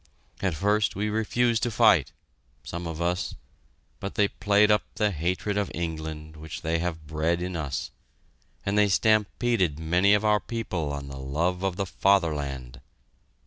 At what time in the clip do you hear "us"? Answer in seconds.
3.03-3.35, 7.55-7.91